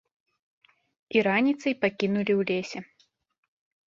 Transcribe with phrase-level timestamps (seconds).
[1.17, 2.79] І раніцай пакінулі ў лесе.